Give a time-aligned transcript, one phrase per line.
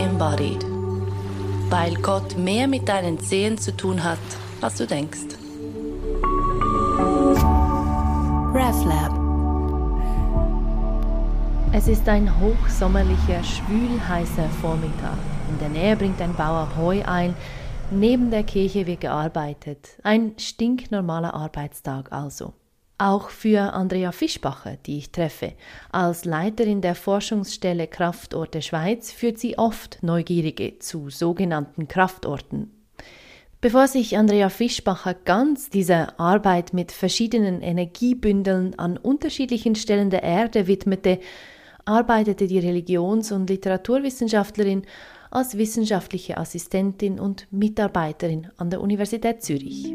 [0.00, 0.64] embodied.
[1.68, 4.18] Weil Gott mehr mit deinen Zehen zu tun hat,
[4.60, 5.36] als du denkst.
[8.52, 9.12] RevLab
[11.72, 15.18] Es ist ein hochsommerlicher, schwülheißer Vormittag.
[15.50, 17.34] In der Nähe bringt ein Bauer Heu ein.
[17.90, 19.90] Neben der Kirche wird gearbeitet.
[20.02, 22.54] Ein stinknormaler Arbeitstag also.
[23.00, 25.54] Auch für Andrea Fischbacher, die ich treffe.
[25.90, 32.70] Als Leiterin der Forschungsstelle Kraftorte Schweiz führt sie oft Neugierige zu sogenannten Kraftorten.
[33.62, 40.66] Bevor sich Andrea Fischbacher ganz dieser Arbeit mit verschiedenen Energiebündeln an unterschiedlichen Stellen der Erde
[40.66, 41.20] widmete,
[41.86, 44.82] arbeitete die Religions- und Literaturwissenschaftlerin
[45.30, 49.94] als wissenschaftliche Assistentin und Mitarbeiterin an der Universität Zürich.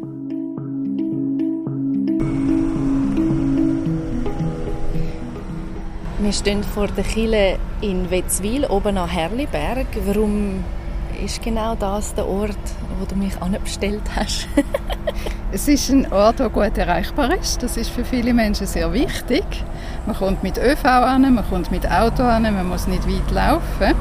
[6.18, 9.88] Wir stehen vor der Kille in Wetzwil, oben an Herliberg.
[10.06, 10.64] Warum
[11.22, 12.58] ist genau das der Ort,
[12.98, 14.48] wo du mich anbestellt hast?
[15.52, 17.62] es ist ein Ort, der gut erreichbar ist.
[17.62, 19.44] Das ist für viele Menschen sehr wichtig.
[20.06, 23.94] Man kommt mit ÖV an, man kommt mit Auto an, man muss nicht weit laufen.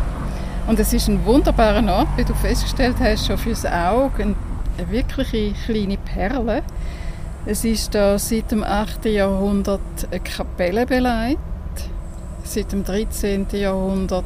[0.68, 4.36] Und es ist ein wunderbarer Ort, wie du festgestellt hast, schon fürs Auge, eine
[4.88, 6.62] wirkliche kleine Perle.
[7.44, 9.04] Es ist da seit dem 8.
[9.06, 9.80] Jahrhundert
[10.12, 11.40] eine Kapelle beleidigt
[12.44, 13.46] seit dem 13.
[13.52, 14.24] Jahrhundert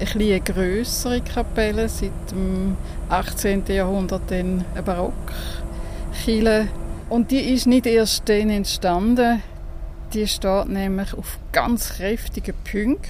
[0.00, 2.76] eine etwas grössere Kapelle, seit dem
[3.08, 3.64] 18.
[3.68, 6.68] Jahrhundert dann eine Barockkirche.
[7.08, 9.42] Und die ist nicht erst dann entstanden,
[10.12, 13.08] die steht nämlich auf ganz kräftigen Punkten.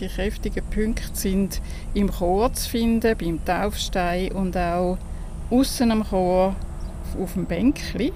[0.00, 1.60] Die kräftigen Punkte sind
[1.94, 4.98] im Chor zu finden, beim Taufstein und auch
[5.50, 6.54] außen am Chor
[7.20, 8.12] auf dem Bänkli.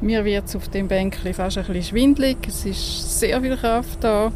[0.00, 2.36] Mir wird es auf dem Bänkli fast ein bisschen schwindlig.
[2.46, 4.32] Es ist sehr viel Kraft da.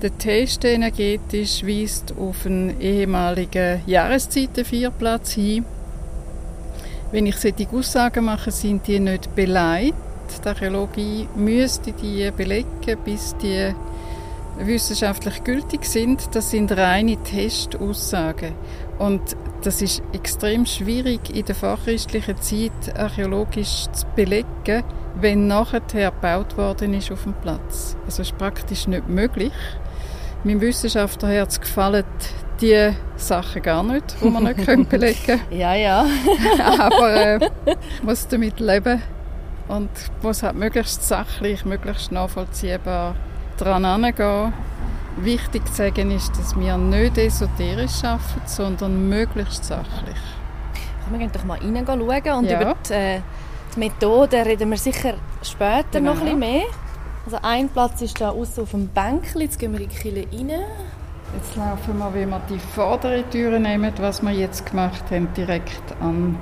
[0.00, 5.64] Der Test energetisch weist auf einen ehemaligen Jahreszeitenvierplatz hin.
[7.10, 9.96] Wenn ich solche Aussagen mache, sind die nicht beleidigt.
[10.44, 13.74] Die Archäologie müsste die belegen, bis die
[14.60, 16.32] wissenschaftlich gültig sind.
[16.32, 18.52] Das sind reine Testaussagen.
[19.00, 24.84] Und das ist extrem schwierig in der vorchristlichen Zeit archäologisch zu belegen,
[25.20, 27.96] wenn nachher gebaut worden ist auf dem Platz.
[28.06, 29.52] Also ist praktisch nicht möglich
[30.44, 32.04] meinem Wissenschaftlerherz gefallen
[32.60, 35.42] die Sachen gar nicht, die man nicht belegen können.
[35.50, 36.06] ja, ja.
[36.78, 37.50] Aber äh,
[38.02, 39.02] muss damit leben
[39.68, 39.90] und
[40.22, 43.14] muss halt möglichst sachlich, möglichst nachvollziehbar
[43.56, 44.52] dran angehen.
[45.18, 50.16] Wichtig zu sagen ist, dass wir nicht esoterisch arbeiten, sondern möglichst sachlich.
[51.10, 52.60] Wir gehen doch mal rein schauen und ja.
[52.60, 53.20] über die, äh,
[53.74, 56.12] die Methode reden wir sicher später genau.
[56.12, 56.62] noch ein bisschen mehr.
[57.30, 59.42] Also ein Platz ist da außen auf dem Bänkchen.
[59.42, 60.48] Jetzt gehen wir in die Kille rein.
[61.34, 65.82] Jetzt laufen wir, wie wir die vordere Tür nehmen, was wir jetzt gemacht haben, direkt
[66.00, 66.38] an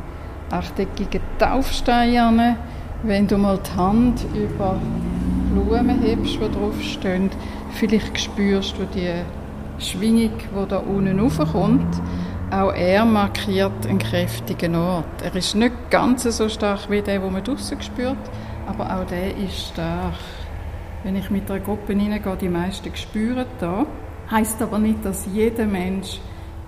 [0.52, 2.56] achteckigen Taufstein
[3.02, 4.78] Wenn du mal die Hand über
[5.52, 7.30] Blumen hebst, die draufstehen,
[7.72, 9.24] vielleicht spürst du die
[9.84, 12.00] Schwingung, die da unten raufkommt.
[12.52, 15.20] Auch er markiert einen kräftigen Ort.
[15.20, 18.16] Er ist nicht ganz so stark wie der, den man draußen spürt,
[18.68, 20.14] aber auch der ist stark.
[21.06, 23.86] Wenn ich mit einer Gruppe hineingehe, die meisten spüren da.
[24.28, 26.18] Heißt aber nicht, dass jeder Mensch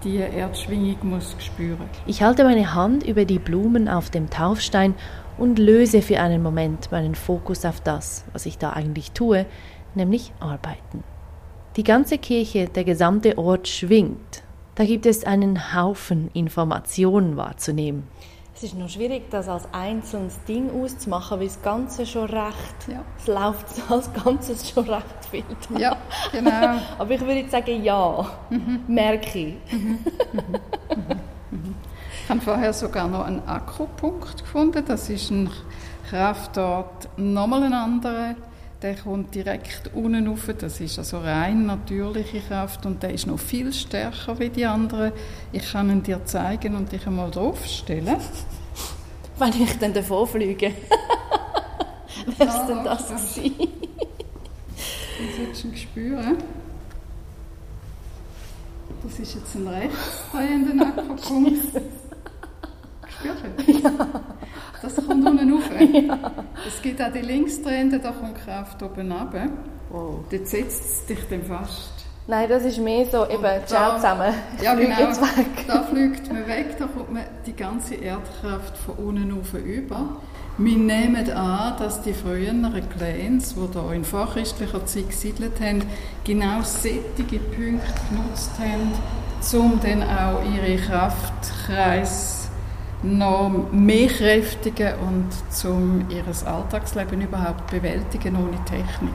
[0.05, 1.91] die Erdschwingung muss spüren.
[2.07, 4.95] Ich halte meine Hand über die Blumen auf dem Taufstein
[5.39, 9.45] und löse für einen Moment meinen Fokus auf das, was ich da eigentlich tue,
[9.97, 11.03] nämlich arbeiten.
[11.75, 14.45] Die ganze Kirche, der gesamte Ort schwingt.
[14.77, 18.05] Da gibt es einen Haufen Informationen wahrzunehmen.
[18.59, 23.05] Es ist noch schwierig, das als einzelnes Ding auszumachen, weil das Ganze schon recht, ja.
[23.17, 25.45] es läuft als Ganzes schon recht viel.
[25.79, 25.97] Ja,
[26.33, 26.81] genau.
[26.99, 28.81] Aber ich würde sagen, ja, mhm.
[28.89, 29.73] merke ich.
[29.73, 29.99] Mhm.
[31.53, 31.75] Mhm.
[32.25, 34.85] Ich habe vorher sogar noch einen Akkupunkt gefunden.
[34.85, 35.51] Das ist ein
[36.11, 38.35] Kraftort nochmal ein anderer
[38.83, 40.49] der kommt direkt unten rauf.
[40.59, 45.13] Das ist also rein natürliche Kraft und der ist noch viel stärker wie die anderen.
[45.53, 48.17] Ich kann ihn dir zeigen und dich einmal draufstellen.
[49.39, 50.73] Wenn ich dann davon fliege.
[52.39, 53.55] Wäre es denn das gewesen?
[54.77, 56.37] Das solltest du spüren.
[59.03, 61.53] Das ist jetzt ein rechtsdrehender Aquapunkt.
[63.09, 63.73] Spürst du?
[63.83, 64.38] Ja.
[64.83, 65.71] Das kommt unten rauf.
[65.93, 66.19] Ja.
[66.67, 69.49] Es gibt auch die Linksdrehende, da kommt Kraft oben runter.
[69.93, 70.21] Oh.
[70.31, 71.93] Dort setzt es dich dann fast.
[72.27, 74.35] Nein, das ist mehr so, eben, ciao zusammen.
[74.63, 74.97] Ja, genau.
[75.67, 80.21] Da fliegt man weg, da kommt man die ganze Erdkraft von unten rauf über.
[80.59, 85.83] Wir nehmen an, dass die früheren Clans, die hier in vorchristlicher Zeit gesiedelt haben,
[86.25, 87.39] genau solche Punkte
[88.11, 88.93] genutzt haben,
[89.59, 92.38] um dann auch ihre Kraftkreise
[93.03, 99.15] noch mehr kräftigen und um ihr Alltagsleben überhaupt bewältigen ohne Technik.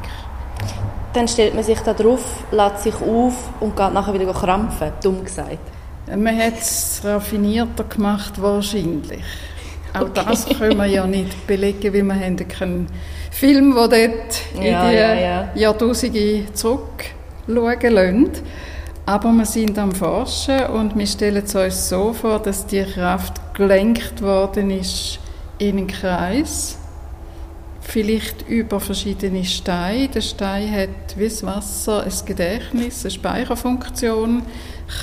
[1.13, 5.23] Dann stellt man sich da drauf, lädt sich auf und geht nachher wieder krampfen, dumm
[5.23, 5.59] gesagt.
[6.07, 9.23] Man hat es raffinierter gemacht, wahrscheinlich.
[9.93, 10.23] Auch okay.
[10.27, 12.87] das können wir ja nicht belegen, weil wir haben keinen
[13.31, 15.49] Film, der dort ja, in die ja, ja.
[15.55, 18.43] Jahrtausende zurückschauen lässt.
[19.05, 23.53] Aber wir sind am Forschen und wir stellen es uns so vor, dass die Kraft
[23.53, 25.19] gelenkt worden ist
[25.57, 26.77] in einen Kreis,
[27.81, 30.07] vielleicht über verschiedene Steine.
[30.07, 34.43] Der Stein hat wie das Wasser ein Gedächtnis, eine Speicherfunktion,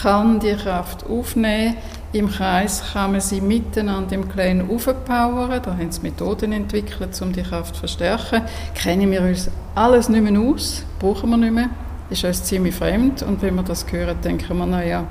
[0.00, 1.76] kann die Kraft aufnehmen.
[2.14, 5.61] Im Kreis kann man sie miteinander im Kleinen aufpowern.
[5.62, 8.43] Da haben sie Methoden entwickelt, um die Kraft zu verstärken.
[8.75, 11.69] Kennen wir uns alles nicht mehr aus, brauchen wir nicht mehr.
[12.10, 13.22] Ist uns ziemlich fremd.
[13.22, 15.06] Und wenn wir das hören, denken wir, naja,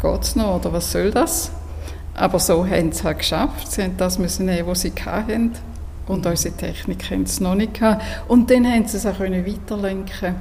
[0.00, 1.50] geht es noch oder was soll das?
[2.14, 3.70] Aber so haben sie es halt geschafft.
[3.70, 5.52] Sie haben das müssen nehmen, was sie hatten.
[6.06, 6.30] Und mhm.
[6.30, 8.02] unsere Technik haben sie noch nicht gehabt.
[8.28, 10.34] Und dann haben sie es auch weiterlenken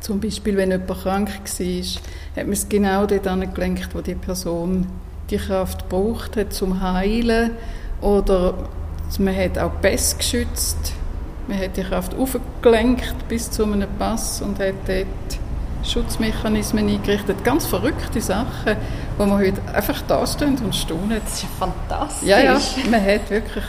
[0.00, 1.82] Zum Beispiel, wenn jemand krank war,
[2.36, 4.86] hat man es genau dort angelenkt, wo die Person
[5.30, 7.52] die Kraft braucht hat zum Heilen.
[8.00, 8.54] Oder
[9.18, 10.94] man hat auch Pässe geschützt.
[11.48, 15.06] Man hat die Kraft aufgelenkt bis zu einem Pass und hat dort
[15.84, 17.42] Schutzmechanismen eingerichtet.
[17.44, 18.76] Ganz verrückte Sachen,
[19.18, 21.20] wo man heute einfach da stehen und staunen.
[21.24, 22.28] Das ist ja fantastisch.
[22.28, 22.58] Ja, ja,
[22.90, 23.64] man hat wirklich,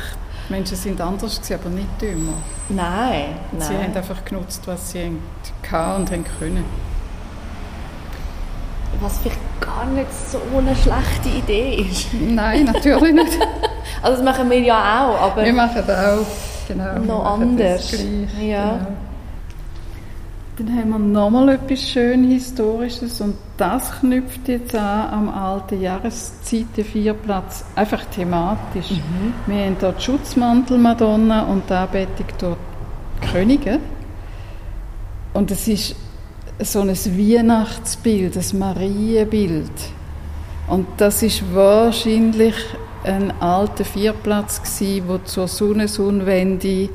[0.48, 2.34] die Menschen sind anders gewesen, aber nicht dümmer.
[2.70, 3.62] Nein, nein.
[3.62, 5.12] Sie haben einfach genutzt, was sie
[5.72, 6.66] hatten und haben können.
[9.02, 12.14] Was vielleicht gar nicht so eine schlechte Idee ist.
[12.14, 13.40] Nein, natürlich nicht.
[14.04, 15.44] also das machen wir ja auch, aber...
[15.44, 16.26] Wir machen das auch,
[16.68, 17.00] genau.
[17.00, 17.92] Noch anders.
[18.42, 18.74] Ja.
[18.74, 18.88] Genau.
[20.56, 27.66] Dann haben wir nochmal etwas schön Historisches und das knüpft jetzt an am alten Jahreszeitenvierplatz,
[27.76, 28.92] einfach thematisch.
[28.92, 29.34] Mhm.
[29.48, 33.80] Wir haben die Schutzmantel-Madonna und die Anbetung die Könige.
[35.34, 35.96] Und es ist
[36.60, 39.72] so ein Weihnachtsbild, ein Marienbild.
[40.68, 42.56] Und das ist wahrscheinlich
[43.04, 46.90] ein alter Vierplatz gewesen, wo zur Sonnensonnenwende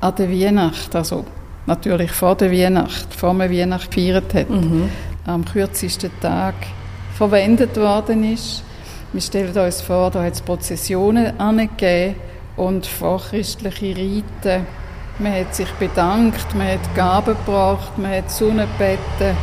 [0.00, 1.24] an der Weihnacht, also
[1.66, 4.90] natürlich vor der Weihnacht, vor der Weihnacht gefeiert hat, mhm.
[5.26, 6.54] am kürzesten Tag
[7.14, 8.62] verwendet worden ist.
[9.12, 12.16] Wir stellen uns vor, da hat es Prozessionen angegeben
[12.56, 14.66] und vorchristliche Riten
[15.18, 19.34] man hat sich bedankt, man hat Gaben gebracht, man hat Sonnenbetten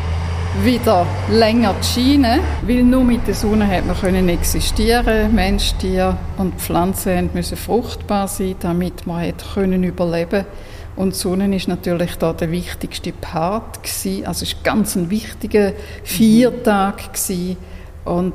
[0.62, 5.34] wieder länger scheinen, weil nur mit der Sonne hat man können existieren.
[5.34, 10.46] Mensch, Tier und Pflanzen müssen fruchtbar sein, damit man hat können überleben.
[10.96, 14.28] Und die Sonne ist natürlich da der wichtigste Part gewesen.
[14.28, 15.74] Also es ganz ein wichtiger
[16.04, 17.58] Viertag gewesen.
[18.06, 18.34] und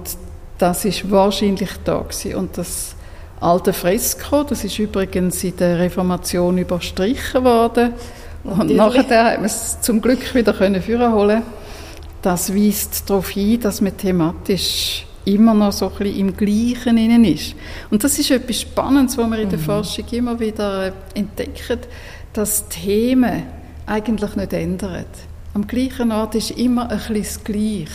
[0.59, 2.35] das ist wahrscheinlich da gewesen.
[2.35, 2.97] und das
[3.41, 4.43] alte Fresko.
[4.43, 7.93] Das ist übrigens in der Reformation überstrichen worden.
[8.43, 10.83] Und nachher hat man es zum Glück wieder können
[11.13, 11.43] holen.
[12.23, 17.25] Das weist darauf hin, dass man thematisch immer noch so ein bisschen im Gleichen innen
[17.25, 17.55] ist.
[17.91, 19.65] Und das ist etwas Spannendes, was wir in der mhm.
[19.65, 21.81] Forschung immer wieder entdecken,
[22.33, 23.45] dass Themen
[23.87, 25.05] eigentlich nicht ändern.
[25.55, 27.93] Am gleichen Ort ist immer ein bisschen das Gleiche.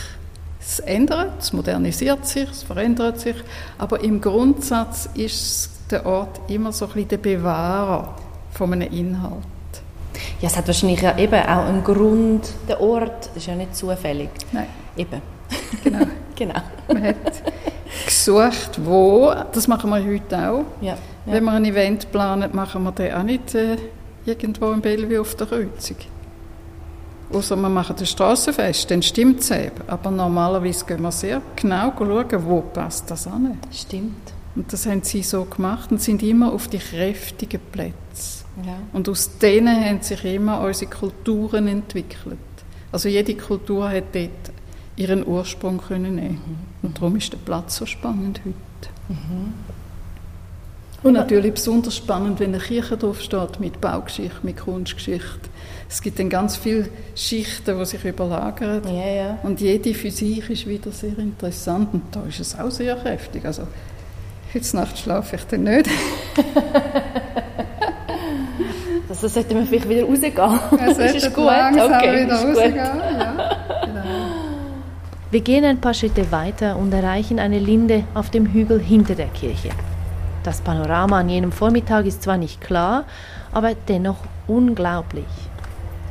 [0.59, 3.36] Es ändert, es modernisiert sich, es verändert sich,
[3.77, 8.15] aber im Grundsatz ist der Ort immer so ein bisschen der Bewahrer
[8.51, 9.43] von einem Inhalt.
[10.41, 13.75] Ja, es hat wahrscheinlich ja eben auch einen Grund, der Ort, das ist ja nicht
[13.75, 14.29] zufällig.
[14.51, 14.67] Nein.
[14.96, 15.22] Eben.
[15.84, 16.05] Genau.
[16.36, 16.62] genau.
[16.88, 17.15] Man hat
[18.05, 20.65] gesucht, wo, das machen wir heute auch.
[20.82, 20.98] Ja, ja.
[21.25, 23.77] Wenn wir ein Event planen, machen wir den auch nicht äh,
[24.25, 25.98] irgendwo in Bellevue auf der Kreuzung.
[27.32, 29.82] Außer wir machen das Strassenfest, dann stimmt es eben.
[29.88, 33.58] Aber normalerweise gehen wir sehr genau schauen, wo passt das an.
[33.72, 34.34] Stimmt.
[34.55, 38.42] Und das haben sie so gemacht und sind immer auf die kräftigen Plätze.
[38.65, 38.77] Ja.
[38.93, 42.38] Und aus denen haben sich immer unsere Kulturen entwickelt.
[42.91, 44.29] Also jede Kultur hat dort
[44.95, 46.41] ihren Ursprung können nehmen.
[46.81, 46.88] Mhm.
[46.88, 48.93] Und darum ist der Platz so spannend heute.
[49.10, 49.53] Mhm.
[51.01, 55.50] Und natürlich besonders spannend, wenn eine Kirche drauf steht mit Baugeschichte, mit Kunstgeschichte
[55.93, 58.81] es gibt dann ganz viele Schichten, die sich überlagern.
[58.88, 59.39] Ja, ja.
[59.43, 61.93] Und jede Physik ist wieder sehr interessant.
[61.93, 63.45] Und da ist es auch sehr kräftig.
[63.45, 63.67] Also,
[64.51, 65.88] heute Nacht schlafe ich dann nicht.
[69.23, 70.33] also sollten wir vielleicht wieder rausgehen.
[70.35, 71.45] Ja, das ist gut.
[71.45, 72.75] Okay, wieder rausgehen.
[72.75, 74.03] Ja, genau.
[75.31, 79.27] Wir gehen ein paar Schritte weiter und erreichen eine Linde auf dem Hügel hinter der
[79.27, 79.69] Kirche.
[80.43, 83.05] Das Panorama an jenem Vormittag ist zwar nicht klar,
[83.51, 85.25] aber dennoch unglaublich.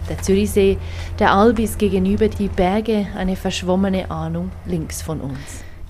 [0.09, 0.79] der Zürichsee,
[1.19, 5.39] der Albis gegenüber, die Berge, eine verschwommene Ahnung links von uns.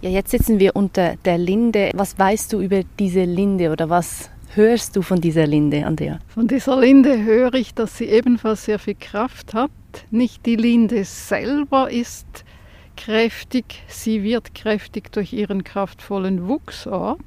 [0.02, 1.90] Ja, jetzt sitzen wir unter der Linde.
[1.94, 6.18] Was weißt du über diese Linde oder was hörst du von dieser Linde, Andrea?
[6.28, 9.70] Von dieser Linde höre ich, dass sie ebenfalls sehr viel Kraft hat.
[10.10, 12.44] Nicht die Linde selber ist
[12.96, 17.20] kräftig, sie wird kräftig durch ihren kraftvollen Wuchsort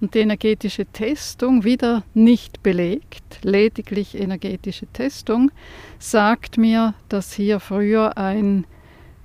[0.00, 5.50] und die energetische Testung wieder nicht belegt, lediglich energetische Testung,
[5.98, 8.66] sagt mir, dass hier früher ein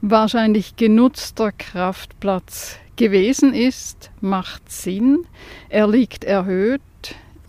[0.02, 5.26] wahrscheinlich genutzter Kraftplatz gewesen ist, macht Sinn.
[5.70, 6.82] Er liegt erhöht.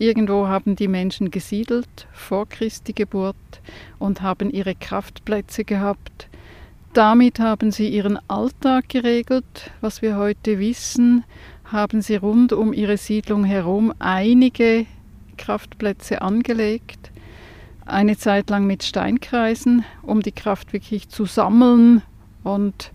[0.03, 3.37] Irgendwo haben die Menschen gesiedelt vor Christi Geburt
[3.99, 6.27] und haben ihre Kraftplätze gehabt.
[6.91, 9.71] Damit haben sie ihren Alltag geregelt.
[9.79, 11.23] Was wir heute wissen,
[11.63, 14.87] haben sie rund um ihre Siedlung herum einige
[15.37, 17.09] Kraftplätze angelegt.
[17.85, 22.01] Eine Zeit lang mit Steinkreisen, um die Kraft wirklich zu sammeln
[22.43, 22.91] und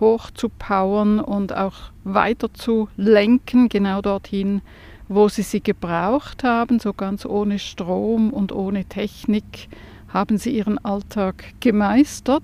[0.00, 4.60] hoch zu powern und auch weiter zu lenken, genau dorthin,
[5.08, 9.68] wo sie sie gebraucht haben, so ganz ohne Strom und ohne Technik,
[10.08, 12.42] haben sie ihren Alltag gemeistert,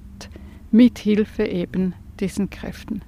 [0.70, 3.02] mit Hilfe eben diesen Kräften.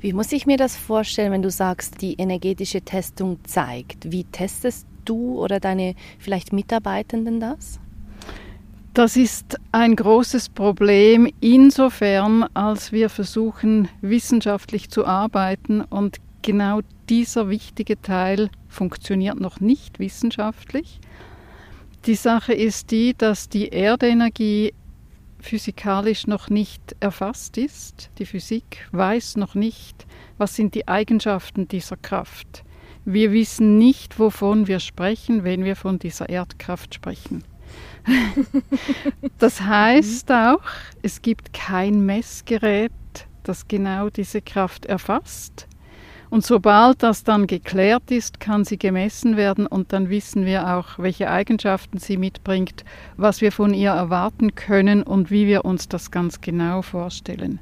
[0.00, 4.10] Wie muss ich mir das vorstellen, wenn du sagst, die energetische Testung zeigt?
[4.10, 7.80] Wie testest du oder deine vielleicht Mitarbeitenden das?
[8.94, 17.48] Das ist ein großes Problem insofern, als wir versuchen, wissenschaftlich zu arbeiten und genau dieser
[17.48, 21.00] wichtige Teil funktioniert noch nicht wissenschaftlich.
[22.06, 24.74] Die Sache ist die, dass die Erdenergie
[25.40, 28.10] physikalisch noch nicht erfasst ist.
[28.18, 30.06] Die Physik weiß noch nicht,
[30.38, 32.64] was sind die Eigenschaften dieser Kraft.
[33.04, 37.44] Wir wissen nicht, wovon wir sprechen, wenn wir von dieser Erdkraft sprechen.
[39.38, 40.62] das heißt auch,
[41.02, 42.92] es gibt kein Messgerät,
[43.42, 45.68] das genau diese Kraft erfasst.
[46.30, 50.98] Und sobald das dann geklärt ist, kann sie gemessen werden und dann wissen wir auch,
[50.98, 52.84] welche Eigenschaften sie mitbringt,
[53.16, 57.60] was wir von ihr erwarten können und wie wir uns das ganz genau vorstellen.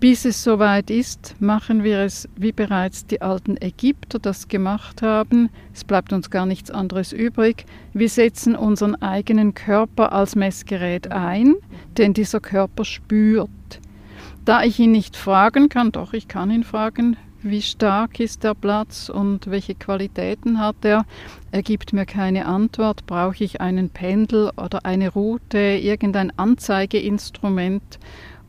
[0.00, 5.48] Bis es soweit ist, machen wir es, wie bereits die alten Ägypter das gemacht haben.
[5.72, 7.64] Es bleibt uns gar nichts anderes übrig.
[7.94, 11.54] Wir setzen unseren eigenen Körper als Messgerät ein,
[11.96, 13.48] denn dieser Körper spürt.
[14.44, 18.54] Da ich ihn nicht fragen kann, doch ich kann ihn fragen, wie stark ist der
[18.54, 21.04] Platz und welche Qualitäten hat er.
[21.52, 23.06] Er gibt mir keine Antwort.
[23.06, 27.98] Brauche ich einen Pendel oder eine Route, irgendein Anzeigeinstrument?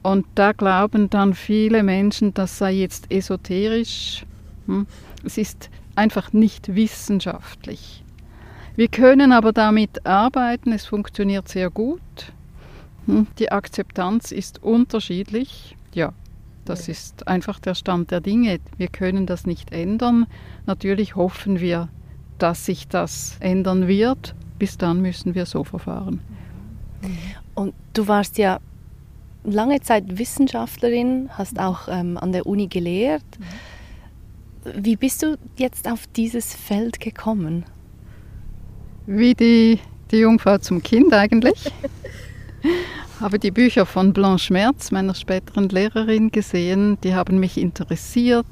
[0.02, 4.26] Und da glauben dann viele Menschen, das sei jetzt esoterisch.
[4.68, 4.88] Hm?
[5.24, 8.04] Es ist einfach nicht wissenschaftlich.
[8.76, 12.02] Wir können aber damit arbeiten, es funktioniert sehr gut.
[13.08, 13.28] Hm?
[13.40, 15.76] Die Akzeptanz ist unterschiedlich.
[15.94, 16.14] Ja,
[16.66, 18.60] das ist einfach der Stand der Dinge.
[18.78, 20.26] Wir können das nicht ändern.
[20.66, 21.90] Natürlich hoffen wir,
[22.38, 24.36] dass sich das ändern wird.
[24.58, 26.22] Bis dann müssen wir so verfahren.
[27.54, 28.60] Und du warst ja
[29.44, 33.24] lange Zeit Wissenschaftlerin, hast auch ähm, an der Uni gelehrt.
[34.76, 37.66] Wie bist du jetzt auf dieses Feld gekommen?
[39.06, 39.80] Wie die,
[40.10, 41.72] die Jungfrau zum Kind eigentlich.
[43.20, 46.98] habe die Bücher von Blanche Merz, meiner späteren Lehrerin, gesehen.
[47.04, 48.46] Die haben mich interessiert.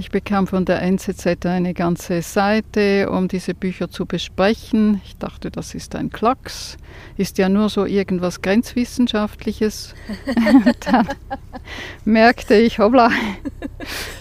[0.00, 5.00] Ich bekam von der NZZ eine ganze Seite, um diese Bücher zu besprechen.
[5.04, 6.76] Ich dachte, das ist ein Klacks.
[7.16, 9.96] Ist ja nur so irgendwas Grenzwissenschaftliches.
[10.84, 11.08] Dann
[12.04, 13.10] merkte ich, hoppla,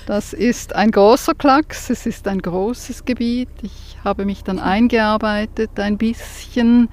[0.07, 1.91] das ist ein großer Klacks.
[1.91, 3.49] Es ist ein großes Gebiet.
[3.61, 6.89] Ich habe mich dann eingearbeitet ein bisschen.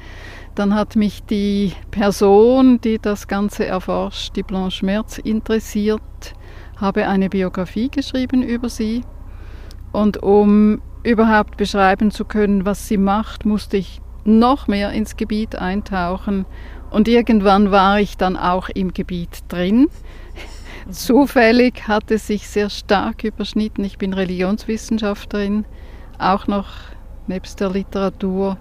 [0.54, 6.02] Dann hat mich die Person, die das Ganze erforscht, die Blanche Merz, interessiert
[6.76, 9.02] habe eine Biografie geschrieben über sie.
[9.92, 15.56] Und um überhaupt beschreiben zu können, was sie macht, musste ich noch mehr ins Gebiet
[15.56, 16.46] eintauchen.
[16.90, 19.88] Und irgendwann war ich dann auch im Gebiet drin.
[20.90, 23.84] Zufällig hat es sich sehr stark überschnitten.
[23.84, 25.64] Ich bin Religionswissenschaftlerin,
[26.18, 26.68] auch noch
[27.26, 28.58] nebst der Literatur.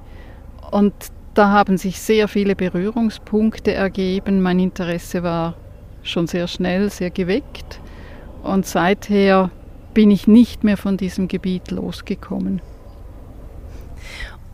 [0.71, 0.93] Und
[1.33, 4.41] da haben sich sehr viele Berührungspunkte ergeben.
[4.41, 5.55] Mein Interesse war
[6.03, 7.79] schon sehr schnell, sehr geweckt.
[8.43, 9.49] Und seither
[9.93, 12.61] bin ich nicht mehr von diesem Gebiet losgekommen.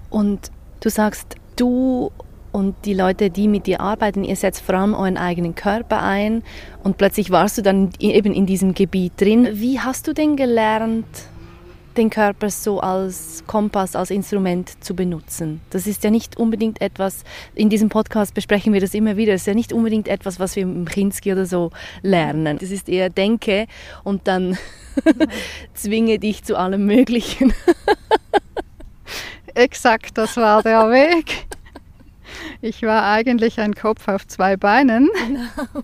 [0.10, 2.12] Und du sagst, du
[2.52, 6.44] und die Leute, die mit dir arbeiten, ihr setzt vor allem euren eigenen Körper ein
[6.84, 9.48] und plötzlich warst du dann eben in diesem Gebiet drin.
[9.54, 11.06] Wie hast du denn gelernt,
[11.98, 15.62] den Körper so als Kompass, als Instrument zu benutzen.
[15.70, 17.24] Das ist ja nicht unbedingt etwas,
[17.56, 20.56] in diesem Podcast besprechen wir das immer wieder, das ist ja nicht unbedingt etwas, was
[20.56, 22.58] wir im Kinski oder so lernen.
[22.58, 23.68] Das ist eher denke
[24.04, 24.58] und dann
[25.74, 27.54] zwinge dich zu allem Möglichen.
[29.56, 31.48] Exakt, das war der Weg.
[32.62, 35.10] Ich war eigentlich ein Kopf auf zwei Beinen.
[35.28, 35.84] Genau.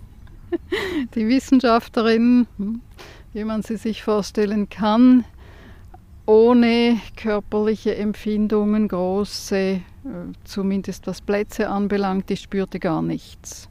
[1.16, 2.48] Die Wissenschaftlerin,
[3.34, 5.26] wie man sie sich vorstellen kann,
[6.26, 9.82] ohne körperliche Empfindungen, große, äh,
[10.44, 13.70] zumindest was Plätze anbelangt, ich spürte gar nichts.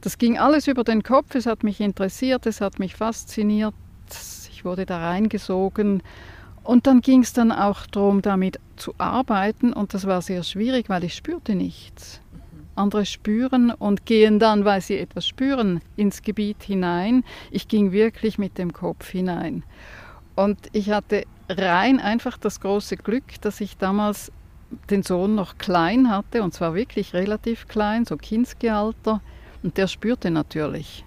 [0.00, 3.74] Das ging alles über den Kopf, es hat mich interessiert, es hat mich fasziniert,
[4.52, 6.02] ich wurde da reingesogen
[6.62, 10.88] und dann ging es dann auch darum, damit zu arbeiten und das war sehr schwierig,
[10.88, 12.20] weil ich spürte nichts.
[12.76, 17.24] Andere spüren und gehen dann, weil sie etwas spüren, ins Gebiet hinein.
[17.50, 19.64] Ich ging wirklich mit dem Kopf hinein.
[20.36, 24.32] Und ich hatte rein einfach das große Glück, dass ich damals
[24.90, 29.20] den Sohn noch klein hatte, und zwar wirklich relativ klein, so Kindsgealter,
[29.62, 31.04] und der spürte natürlich.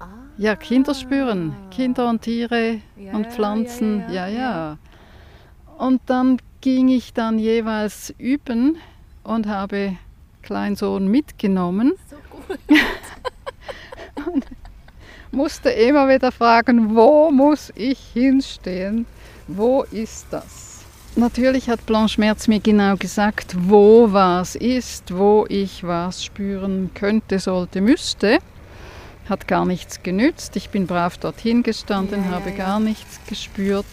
[0.00, 4.78] Ah, ja, Kinder spüren, Kinder und Tiere ja, und Pflanzen, ja ja, ja ja,
[5.78, 8.76] Und dann ging ich dann jeweils üben
[9.22, 9.96] und habe
[10.42, 11.94] Kleinsohn mitgenommen.
[12.08, 12.58] So gut.
[14.32, 14.46] und
[15.30, 19.06] musste immer wieder fragen, wo muss ich hinstehen?
[19.56, 20.84] Wo ist das?
[21.16, 27.40] Natürlich hat Blanche Merz mir genau gesagt, wo was ist, wo ich was spüren könnte,
[27.40, 28.38] sollte, müsste.
[29.28, 30.54] Hat gar nichts genützt.
[30.54, 32.64] Ich bin brav dorthin gestanden, ja, habe ja, ja.
[32.64, 33.86] gar nichts gespürt.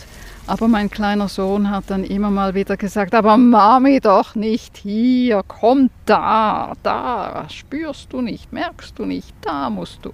[0.45, 5.41] Aber mein kleiner Sohn hat dann immer mal wieder gesagt, aber Mami doch nicht hier,
[5.45, 10.13] komm da, da, spürst du nicht, merkst du nicht, da musst du.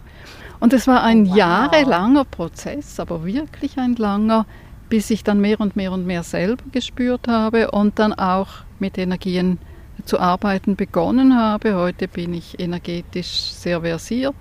[0.62, 1.36] Und es war ein wow.
[1.36, 4.46] jahrelanger Prozess, aber wirklich ein langer,
[4.94, 9.00] bis ich dann mehr und mehr und mehr selber gespürt habe und dann auch mit
[9.00, 9.58] Energien
[10.06, 11.74] zu arbeiten begonnen habe.
[11.74, 14.36] Heute bin ich energetisch sehr versiert.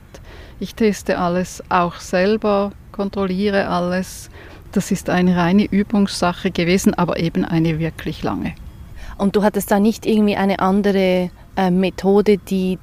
[0.61, 4.29] Ich teste alles auch selber, kontrolliere alles.
[4.73, 8.55] Das ist eine reine Übungssache gewesen, aber eben eine wirklich lange.
[9.17, 12.79] Und du hattest da nicht irgendwie eine andere äh, Methode, die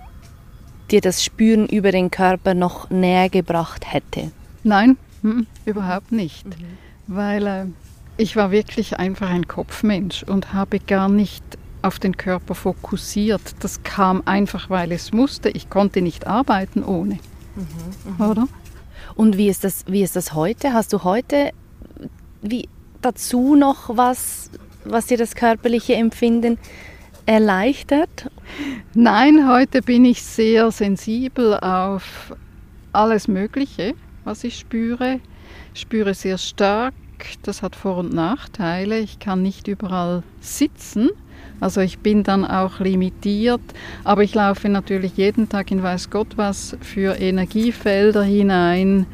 [0.89, 4.32] dir das Spüren über den Körper noch näher gebracht hätte?
[4.63, 6.48] Nein, m überhaupt nicht.
[6.48, 7.65] Mhm weil äh,
[8.17, 11.43] ich war wirklich einfach ein Kopfmensch und habe gar nicht
[11.82, 13.41] auf den Körper fokussiert.
[13.62, 15.50] Das kam einfach, weil es musste.
[15.50, 17.19] Ich konnte nicht arbeiten ohne.
[17.56, 18.30] Mhm, mh.
[18.30, 18.48] Oder?
[19.15, 20.74] Und wie ist, das, wie ist das heute?
[20.74, 21.52] Hast du heute
[22.41, 22.69] wie
[23.02, 24.52] dazu noch was,
[24.86, 26.58] was dir das körperliche Empfinden
[27.26, 28.30] erleichtert?
[28.93, 32.36] Nein, heute bin ich sehr sensibel auf
[32.91, 33.93] alles Mögliche,
[34.26, 35.19] was ich spüre
[35.74, 36.94] spüre sehr stark,
[37.44, 39.00] das hat Vor- und Nachteile.
[39.00, 41.10] Ich kann nicht überall sitzen.
[41.60, 43.62] Also ich bin dann auch limitiert,
[44.04, 49.06] aber ich laufe natürlich jeden Tag in weiß Gott was für Energiefelder hinein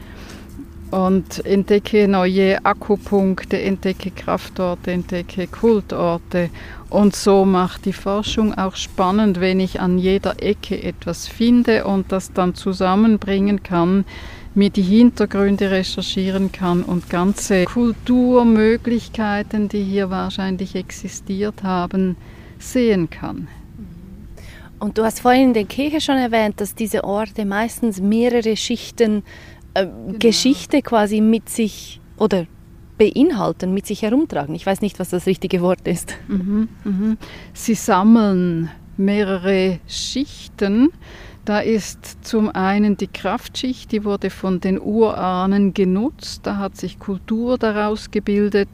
[0.91, 6.50] und entdecke neue Akkupunkte, entdecke Kraftorte, entdecke Kultorte.
[6.89, 12.12] Und so macht die Forschung auch spannend, wenn ich an jeder Ecke etwas finde und
[12.12, 14.06] das dann zusammenbringen kann
[14.56, 22.15] mir die Hintergründe recherchieren kann und ganze Kulturmöglichkeiten, die hier wahrscheinlich existiert haben,
[22.58, 23.48] sehen kann.
[24.80, 29.24] Und du hast vorhin in der Kirche schon erwähnt, dass diese Orte meistens mehrere Schichten
[29.74, 30.18] äh, genau.
[30.20, 32.46] Geschichte quasi mit sich oder
[32.98, 34.56] beinhalten, mit sich herumtragen.
[34.56, 36.15] Ich weiß nicht, was das richtige Wort ist.
[36.28, 37.15] Mhm, mh.
[37.54, 40.91] Sie sammeln mehrere Schichten
[41.45, 46.97] da ist zum einen die Kraftschicht, die wurde von den Urahnen genutzt, da hat sich
[46.97, 48.69] Kultur daraus gebildet,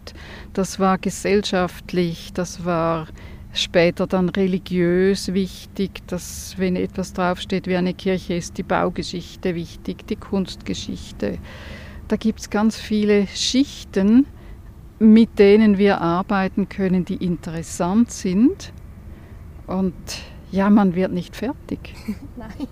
[0.53, 3.07] das war gesellschaftlich, das war
[3.53, 10.07] später dann religiös wichtig, dass wenn etwas draufsteht wie eine Kirche ist, die Baugeschichte wichtig,
[10.07, 11.37] die Kunstgeschichte.
[12.07, 14.25] Da gibt es ganz viele Schichten,
[14.99, 18.71] mit denen wir arbeiten können, die interessant sind.
[19.67, 19.93] Und
[20.51, 21.95] ja, man wird nicht fertig.
[22.37, 22.67] Nein.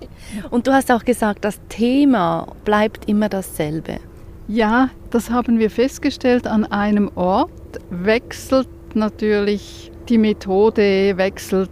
[0.50, 4.00] Und du hast auch gesagt, das Thema bleibt immer dasselbe.
[4.48, 6.46] Ja, das haben wir festgestellt.
[6.46, 11.70] An einem Ort wechselt natürlich die Methode, wechselt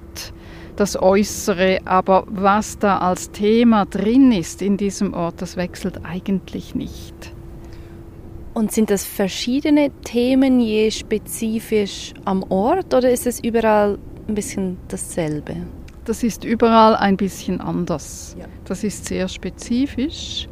[0.76, 6.76] das Äußere, aber was da als Thema drin ist in diesem Ort, das wechselt eigentlich
[6.76, 7.16] nicht.
[8.54, 14.78] Und sind das verschiedene Themen je spezifisch am Ort oder ist es überall ein bisschen
[14.88, 15.56] dasselbe?
[16.08, 18.36] Das ist überall ein bisschen anders.
[18.40, 18.46] Ja.
[18.66, 20.48] Das ist sehr spezifisch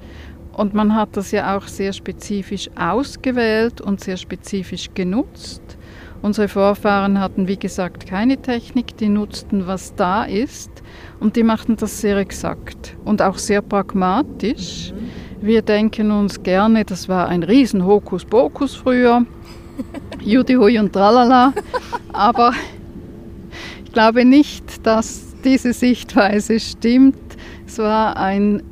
[0.57, 5.61] Und man hat das ja auch sehr spezifisch ausgewählt und sehr spezifisch genutzt.
[6.21, 10.71] Unsere Vorfahren hatten, wie gesagt, keine Technik, die nutzten, was da ist
[11.19, 14.93] und die machten das sehr exakt und auch sehr pragmatisch.
[15.41, 19.25] Wir denken uns gerne, das war ein riesen Hokuspokus früher,
[20.21, 21.53] Judy Hui und Tralala,
[22.13, 22.53] aber
[23.83, 27.37] ich glaube nicht, dass diese Sichtweise stimmt.
[27.65, 28.63] Es war ein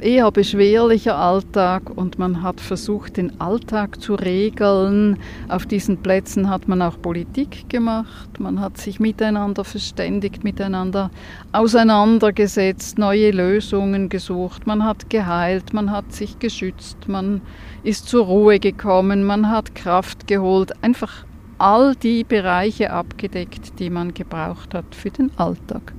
[0.00, 5.18] eher beschwerlicher Alltag und man hat versucht, den Alltag zu regeln.
[5.48, 11.10] Auf diesen Plätzen hat man auch Politik gemacht, man hat sich miteinander verständigt, miteinander
[11.52, 17.40] auseinandergesetzt, neue Lösungen gesucht, man hat geheilt, man hat sich geschützt, man
[17.82, 21.24] ist zur Ruhe gekommen, man hat Kraft geholt, einfach
[21.58, 25.92] all die Bereiche abgedeckt, die man gebraucht hat für den Alltag.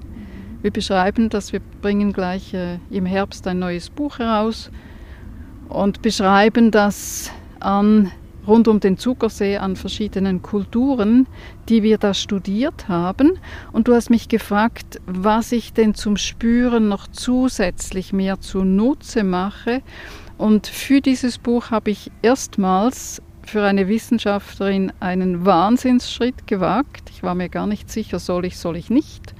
[0.61, 4.71] Wir beschreiben das, wir bringen gleich äh, im Herbst ein neues Buch heraus
[5.69, 8.11] und beschreiben das an
[8.45, 11.27] rund um den Zuckersee an verschiedenen Kulturen,
[11.69, 13.39] die wir da studiert haben.
[13.71, 19.81] Und du hast mich gefragt, was ich denn zum Spüren noch zusätzlich mehr zunutze mache.
[20.37, 27.09] Und für dieses Buch habe ich erstmals für eine Wissenschaftlerin einen Wahnsinnsschritt gewagt.
[27.09, 29.33] Ich war mir gar nicht sicher, soll ich, soll ich nicht.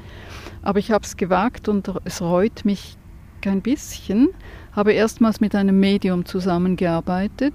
[0.64, 2.98] Aber ich habe es gewagt und es reut mich
[3.42, 4.30] kein bisschen.
[4.74, 7.54] Habe erstmals mit einem Medium zusammengearbeitet.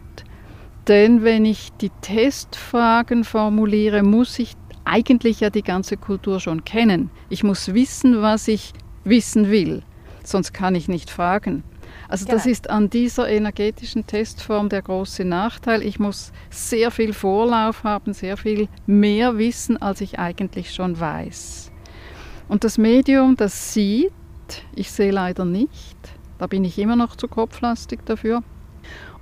[0.89, 7.11] Denn wenn ich die Testfragen formuliere, muss ich eigentlich ja die ganze Kultur schon kennen.
[7.31, 9.83] Ich muss wissen, was ich wissen will.
[10.23, 11.65] Sonst kann ich nicht fragen.
[12.09, 15.83] Also das ist an dieser energetischen Testform der große Nachteil.
[15.83, 21.73] Ich muss sehr viel Vorlauf haben, sehr viel mehr wissen, als ich eigentlich schon weiß.
[22.49, 24.13] Und das Medium, das sieht,
[24.75, 25.97] ich sehe leider nicht,
[26.39, 28.43] da bin ich immer noch zu kopflastig dafür.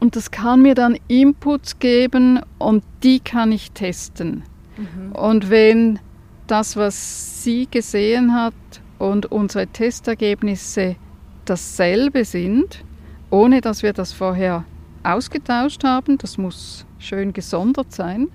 [0.01, 4.43] Und das kann mir dann Inputs geben und die kann ich testen.
[4.77, 5.13] Mhm.
[5.13, 6.01] Und wenn
[6.49, 8.55] das, was sie gesehen hat
[8.99, 10.97] und unsere Testergebnisse
[11.45, 12.85] dasselbe sind,
[13.31, 14.65] ohne dass wir das vorher
[15.03, 18.29] ausgetauscht haben, das muss schön gesondert sein,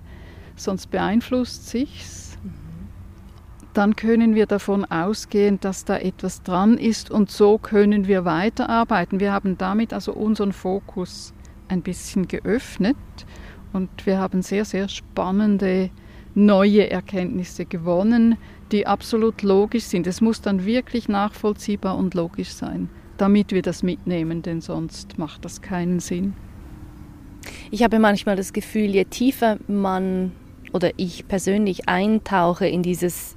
[0.55, 2.37] sonst beeinflusst sich's.
[3.73, 9.19] Dann können wir davon ausgehen, dass da etwas dran ist und so können wir weiterarbeiten.
[9.19, 11.33] Wir haben damit also unseren Fokus
[11.67, 12.97] ein bisschen geöffnet
[13.73, 15.91] und wir haben sehr, sehr spannende
[16.37, 18.37] neue Erkenntnisse gewonnen,
[18.71, 20.05] die absolut logisch sind.
[20.05, 25.45] Es muss dann wirklich nachvollziehbar und logisch sein, damit wir das mitnehmen, denn sonst macht
[25.45, 26.35] das keinen Sinn.
[27.71, 30.31] Ich habe manchmal das Gefühl, je tiefer man
[30.73, 33.35] oder ich persönlich eintauche in dieses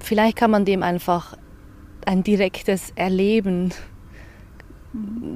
[0.00, 1.38] vielleicht kann man dem einfach
[2.04, 3.72] ein direktes Erleben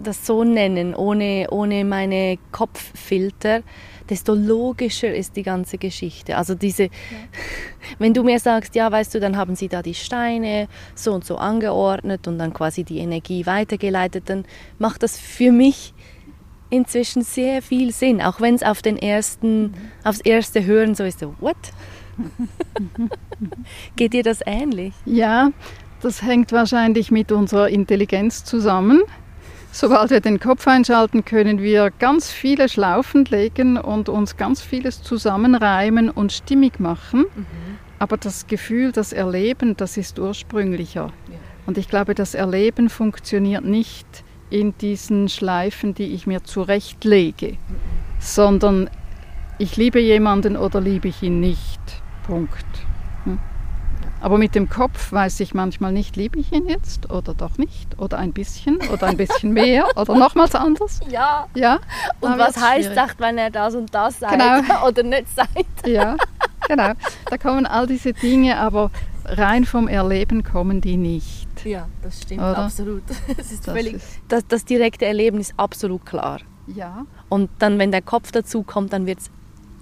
[0.02, 3.62] das so nennen, ohne, ohne meine Kopffilter,
[4.08, 6.36] desto logischer ist die ganze Geschichte.
[6.36, 6.90] Also diese, ja.
[7.98, 11.24] wenn du mir sagst, ja, weißt du, dann haben sie da die Steine so und
[11.24, 14.44] so angeordnet und dann quasi die Energie weitergeleitet, dann
[14.78, 15.94] macht das für mich
[16.68, 19.74] inzwischen sehr viel Sinn, auch wenn es auf den ersten, mhm.
[20.04, 21.56] aufs erste Hören so ist, so, what?
[23.96, 24.94] Geht dir das ähnlich?
[25.04, 25.50] Ja,
[26.02, 29.02] das hängt wahrscheinlich mit unserer Intelligenz zusammen.
[29.78, 35.02] Sobald wir den Kopf einschalten, können wir ganz viele Schlaufen legen und uns ganz vieles
[35.02, 37.26] zusammenreimen und stimmig machen.
[37.34, 37.46] Mhm.
[37.98, 41.12] Aber das Gefühl, das Erleben, das ist ursprünglicher.
[41.28, 41.38] Ja.
[41.66, 44.06] Und ich glaube, das Erleben funktioniert nicht
[44.48, 47.58] in diesen Schleifen, die ich mir zurechtlege, mhm.
[48.18, 48.88] sondern
[49.58, 51.82] ich liebe jemanden oder liebe ich ihn nicht.
[52.26, 52.85] Punkt.
[54.20, 57.98] Aber mit dem Kopf weiß ich manchmal nicht, liebe ich ihn jetzt oder doch nicht
[57.98, 61.00] oder ein bisschen oder ein bisschen mehr oder nochmals anders.
[61.08, 61.46] Ja.
[61.54, 61.78] ja
[62.20, 64.86] und was heißt, sagt, wenn er das und das sagt genau.
[64.86, 65.86] oder nicht sagt.
[65.86, 66.16] Ja,
[66.68, 66.92] genau.
[67.28, 68.90] Da kommen all diese Dinge, aber
[69.24, 71.46] rein vom Erleben kommen die nicht.
[71.64, 72.58] Ja, das stimmt oder?
[72.58, 73.02] absolut.
[73.36, 76.40] Das, ist das, völlig, ist das, das direkte Erleben ist absolut klar.
[76.66, 77.04] Ja.
[77.28, 79.30] Und dann, wenn der Kopf dazu kommt, dann wird es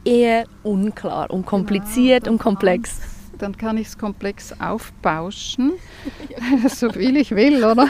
[0.04, 3.00] eher unklar und kompliziert genau, und komplex.
[3.38, 5.72] Dann kann ich es komplex aufbauschen,
[6.68, 7.88] so viel ich will, oder?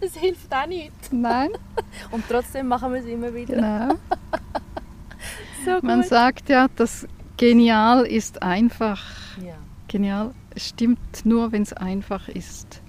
[0.00, 0.92] Das hilft auch nicht.
[1.10, 1.50] Nein.
[2.10, 3.54] Und trotzdem machen wir es immer wieder.
[3.54, 3.94] Genau.
[5.64, 9.02] so Man sagt ja, das Genial ist einfach.
[9.44, 9.54] Ja.
[9.88, 12.80] Genial stimmt nur, wenn es einfach ist.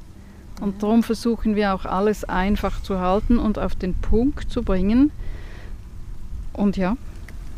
[0.61, 0.79] Und ja.
[0.79, 5.11] darum versuchen wir auch alles einfach zu halten und auf den Punkt zu bringen.
[6.53, 6.97] Und ja,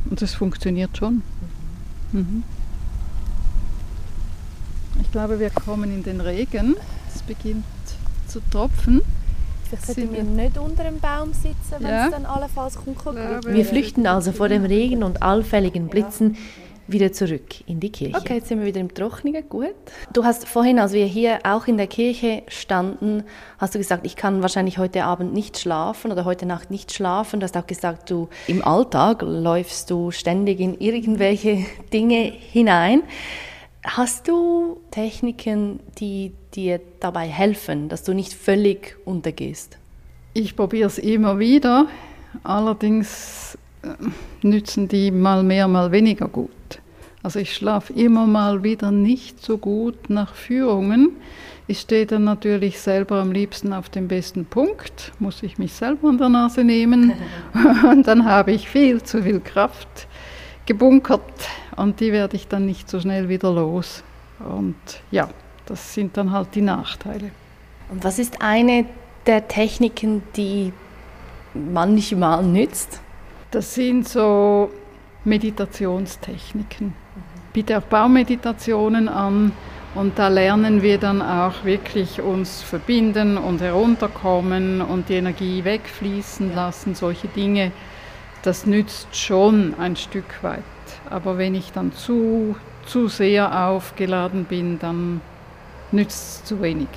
[0.09, 1.21] und das funktioniert schon.
[2.11, 2.43] Mhm.
[5.01, 6.75] Ich glaube, wir kommen in den Regen.
[7.13, 7.65] Es beginnt
[8.27, 9.01] zu tropfen.
[9.69, 12.05] Vielleicht sollten wir nicht unter dem Baum sitzen, wenn ja.
[12.05, 13.15] es dann allenfalls kommt.
[13.45, 16.37] Wir flüchten also vor dem Regen und allfälligen Blitzen
[16.87, 18.17] wieder zurück in die Kirche.
[18.17, 19.75] Okay, jetzt sind wir wieder im Trockenen, gut.
[20.11, 23.23] Du hast vorhin, als wir hier auch in der Kirche standen,
[23.59, 27.39] hast du gesagt, ich kann wahrscheinlich heute Abend nicht schlafen oder heute Nacht nicht schlafen.
[27.39, 33.03] Du hast auch gesagt, du im Alltag läufst du ständig in irgendwelche Dinge hinein.
[33.85, 39.77] Hast du Techniken, die dir dabei helfen, dass du nicht völlig untergehst?
[40.33, 41.87] Ich probiere es immer wieder.
[42.43, 43.87] Allerdings äh,
[44.41, 46.49] nützen die mal mehr, mal weniger gut.
[47.23, 51.11] Also ich schlafe immer mal wieder nicht so gut nach Führungen.
[51.67, 56.09] Ich stehe dann natürlich selber am liebsten auf dem besten Punkt, muss ich mich selber
[56.09, 57.13] an der Nase nehmen
[57.89, 60.07] und dann habe ich viel zu viel Kraft
[60.69, 64.03] gebunkert und die werde ich dann nicht so schnell wieder los.
[64.39, 64.75] Und
[65.09, 65.27] ja,
[65.65, 67.31] das sind dann halt die Nachteile.
[67.89, 68.85] Und was ist eine
[69.25, 70.71] der Techniken, die
[71.55, 73.01] manchmal nützt?
[73.49, 74.69] Das sind so
[75.25, 76.93] Meditationstechniken.
[77.51, 79.51] Biete auch Baumeditationen an
[79.95, 86.53] und da lernen wir dann auch wirklich uns verbinden und herunterkommen und die Energie wegfließen
[86.53, 87.71] lassen, solche Dinge.
[88.43, 90.63] Das nützt schon ein Stück weit.
[91.09, 95.21] Aber wenn ich dann zu, zu sehr aufgeladen bin, dann
[95.91, 96.87] nützt es zu wenig.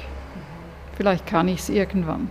[0.96, 2.31] Vielleicht kann ich es irgendwann.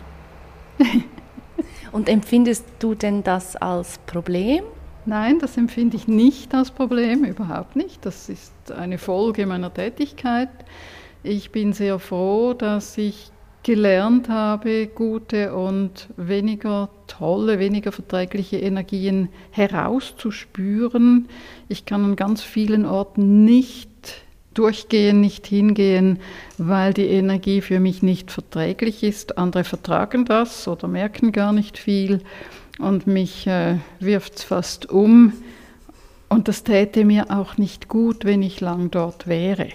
[1.91, 4.63] und empfindest du denn das als Problem?
[5.06, 8.06] Nein, das empfinde ich nicht als Problem, überhaupt nicht.
[8.06, 10.50] Das ist eine Folge meiner Tätigkeit.
[11.24, 13.32] Ich bin sehr froh, dass ich
[13.63, 21.28] gelernt habe, gute und weniger tolle, weniger verträgliche Energien herauszuspüren.
[21.69, 23.89] Ich kann an ganz vielen Orten nicht
[24.54, 26.19] durchgehen, nicht hingehen,
[26.58, 29.38] weil die Energie für mich nicht verträglich ist.
[29.38, 32.21] Andere vertragen das oder merken gar nicht viel
[32.80, 35.34] und mich äh, wirft es fast um.
[36.30, 39.69] Und das täte mir auch nicht gut, wenn ich lang dort wäre.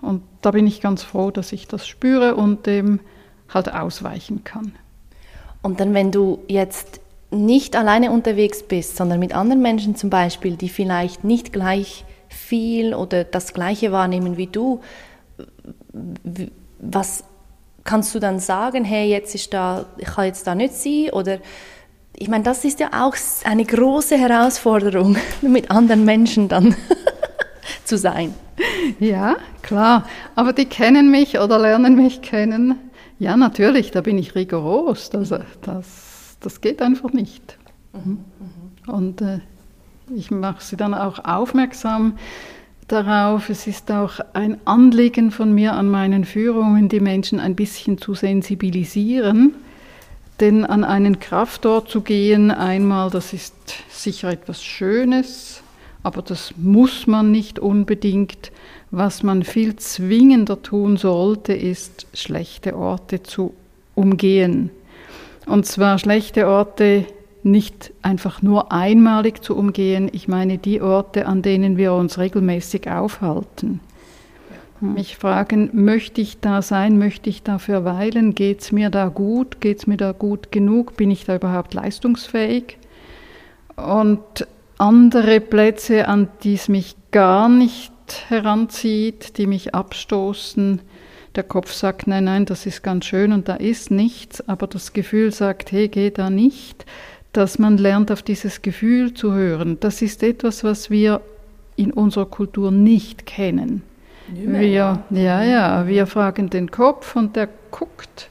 [0.00, 3.00] Und da bin ich ganz froh, dass ich das spüre und dem
[3.52, 4.76] halt ausweichen kann.
[5.60, 7.00] Und dann, wenn du jetzt
[7.32, 12.94] nicht alleine unterwegs bist, sondern mit anderen Menschen zum Beispiel, die vielleicht nicht gleich viel
[12.94, 14.80] oder das Gleiche wahrnehmen wie du,
[16.78, 17.24] was
[17.82, 21.38] kannst du dann sagen, hey, jetzt ist da, ich kann jetzt da nicht sein oder
[22.14, 26.76] ich meine, das ist ja auch eine große Herausforderung, mit anderen Menschen dann
[27.84, 28.34] zu sein.
[29.00, 30.06] Ja, klar.
[30.34, 32.76] Aber die kennen mich oder lernen mich kennen.
[33.18, 35.10] Ja, natürlich, da bin ich rigoros.
[35.10, 37.58] Das, das, das geht einfach nicht.
[37.92, 38.20] Mhm.
[38.86, 39.40] Und äh,
[40.14, 42.18] ich mache sie dann auch aufmerksam
[42.88, 43.48] darauf.
[43.48, 48.14] Es ist auch ein Anliegen von mir an meinen Führungen, die Menschen ein bisschen zu
[48.14, 49.54] sensibilisieren
[50.40, 53.54] denn an einen Kraftort zu gehen, einmal, das ist
[53.90, 55.62] sicher etwas Schönes,
[56.06, 58.52] aber das muss man nicht unbedingt.
[58.92, 63.54] Was man viel zwingender tun sollte, ist, schlechte Orte zu
[63.96, 64.70] umgehen.
[65.46, 67.06] Und zwar schlechte Orte
[67.42, 72.88] nicht einfach nur einmalig zu umgehen, ich meine die Orte, an denen wir uns regelmäßig
[72.88, 73.80] aufhalten.
[74.80, 79.60] Mich fragen, möchte ich da sein, möchte ich da verweilen, geht es mir da gut,
[79.60, 82.78] geht es mir da gut genug, bin ich da überhaupt leistungsfähig?
[83.74, 84.46] Und
[84.78, 87.92] andere Plätze, an die es mich gar nicht
[88.28, 90.80] heranzieht, die mich abstoßen,
[91.34, 94.92] der Kopf sagt, nein, nein, das ist ganz schön und da ist nichts, aber das
[94.92, 96.86] Gefühl sagt, hey, geh da nicht,
[97.32, 99.78] dass man lernt, auf dieses Gefühl zu hören.
[99.80, 101.20] Das ist etwas, was wir
[101.76, 103.82] in unserer Kultur nicht kennen.
[104.28, 108.30] Wir, ja, ja, wir fragen den Kopf und der guckt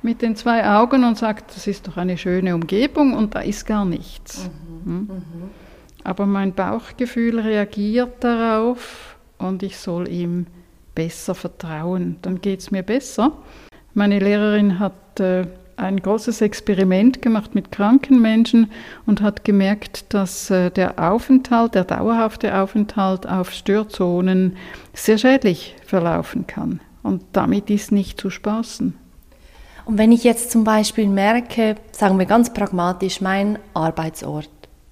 [0.00, 3.66] mit den zwei Augen und sagt, das ist doch eine schöne Umgebung und da ist
[3.66, 4.48] gar nichts.
[4.84, 4.90] Mhm.
[4.90, 4.98] Hm?
[5.00, 5.63] Mhm.
[6.04, 10.46] Aber mein Bauchgefühl reagiert darauf und ich soll ihm
[10.94, 12.16] besser vertrauen.
[12.22, 13.32] Dann geht es mir besser.
[13.94, 18.70] Meine Lehrerin hat äh, ein großes Experiment gemacht mit kranken Menschen
[19.06, 24.56] und hat gemerkt, dass äh, der Aufenthalt, der dauerhafte Aufenthalt auf Störzonen
[24.92, 26.80] sehr schädlich verlaufen kann.
[27.02, 28.94] Und damit ist nicht zu spaßen.
[29.84, 34.48] Und wenn ich jetzt zum Beispiel merke, sagen wir ganz pragmatisch, mein Arbeitsort.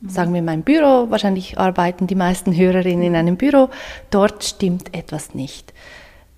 [0.06, 3.70] Sagen wir mein Büro, wahrscheinlich arbeiten die meisten Hörerinnen in einem Büro,
[4.10, 5.72] dort stimmt etwas nicht.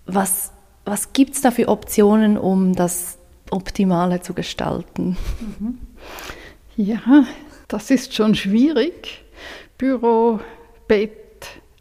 [0.06, 0.52] Was,
[0.84, 3.18] was gibt es da für Optionen, um das
[3.50, 5.16] Optimale zu gestalten?
[5.40, 5.78] Mhm.
[6.76, 7.24] Ja,
[7.68, 9.24] das ist schon schwierig.
[9.78, 10.40] Büro,
[10.88, 11.12] Bett,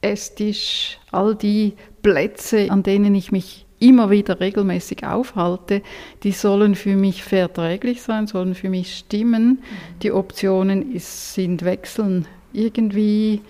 [0.02, 5.82] Esstisch, all die Plätze, an denen ich mich immer wieder regelmäßig aufhalte,
[6.24, 9.62] die sollen für mich verträglich sein, sollen für mich stimmen.
[10.02, 12.26] Die Optionen ist, sind wechseln.
[12.54, 13.42] Irgendwie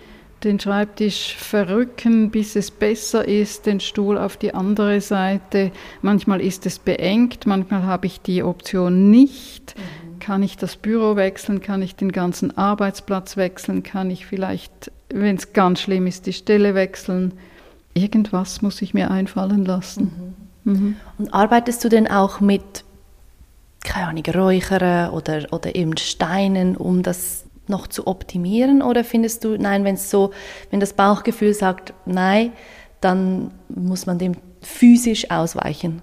[0.44, 5.72] den Schreibtisch verrücken, bis es besser ist, den Stuhl auf die andere Seite.
[6.02, 9.76] Manchmal ist es beengt, manchmal habe ich die Option nicht.
[9.78, 10.20] Mhm.
[10.20, 11.62] Kann ich das Büro wechseln?
[11.62, 13.84] Kann ich den ganzen Arbeitsplatz wechseln?
[13.84, 17.34] Kann ich vielleicht, wenn es ganz schlimm ist, die Stelle wechseln?
[17.94, 20.36] Irgendwas muss ich mir einfallen lassen.
[20.64, 20.74] Mhm.
[20.74, 20.96] Mhm.
[21.18, 22.84] Und arbeitest du denn auch mit,
[23.84, 28.82] keine Ahnung, Räuchern oder, oder eben Steinen, um das noch zu optimieren?
[28.82, 30.32] Oder findest du, nein, wenn es so,
[30.72, 32.52] wenn das Bauchgefühl sagt, nein,
[33.02, 36.02] dann muss man dem physisch ausweichen?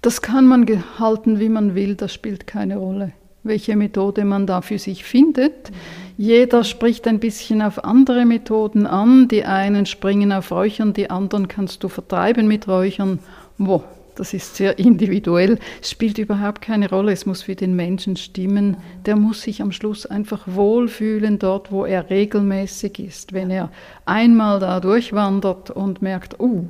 [0.00, 0.66] Das kann man
[0.98, 3.12] halten, wie man will, das spielt keine Rolle,
[3.44, 5.72] welche Methode man da für sich findet.
[6.16, 9.28] Jeder spricht ein bisschen auf andere Methoden an.
[9.28, 13.18] Die einen springen auf Räuchern, die anderen kannst du vertreiben mit Räuchern.
[13.58, 13.82] Wo?
[14.14, 17.12] Das ist sehr individuell, spielt überhaupt keine Rolle.
[17.12, 18.76] Es muss für den Menschen stimmen.
[19.06, 23.32] Der muss sich am Schluss einfach wohlfühlen dort, wo er regelmäßig ist.
[23.32, 23.70] Wenn er
[24.04, 26.68] einmal da durchwandert und merkt, uh,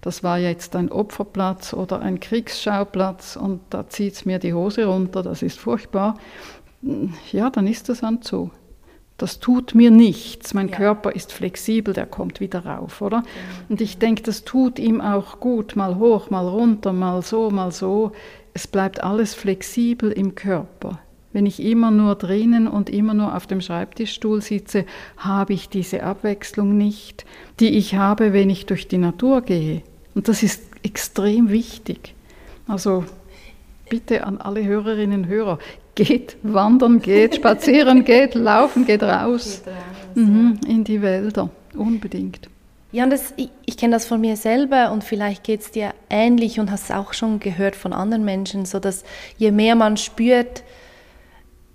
[0.00, 4.86] das war jetzt ein Opferplatz oder ein Kriegsschauplatz und da zieht es mir die Hose
[4.86, 6.14] runter, das ist furchtbar,
[7.32, 8.50] ja, dann ist das dann so.
[9.16, 10.54] Das tut mir nichts.
[10.54, 10.76] Mein ja.
[10.76, 13.24] Körper ist flexibel, der kommt wieder rauf, oder?
[13.68, 17.72] Und ich denke, das tut ihm auch gut, mal hoch, mal runter, mal so, mal
[17.72, 18.12] so.
[18.54, 21.00] Es bleibt alles flexibel im Körper.
[21.32, 24.86] Wenn ich immer nur drinnen und immer nur auf dem Schreibtischstuhl sitze,
[25.18, 27.26] habe ich diese Abwechslung nicht,
[27.60, 29.82] die ich habe, wenn ich durch die Natur gehe.
[30.14, 32.14] Und das ist extrem wichtig.
[32.66, 33.04] Also
[33.88, 35.58] bitte an alle Hörerinnen und Hörer,
[35.94, 39.82] geht wandern, geht spazieren, geht laufen, geht raus, geht raus
[40.14, 42.48] mhm, in die Wälder, unbedingt.
[42.90, 45.92] Ja, und das, ich, ich kenne das von mir selber und vielleicht geht es dir
[46.08, 49.04] ähnlich und hast es auch schon gehört von anderen Menschen, so dass
[49.36, 50.62] je mehr man spürt,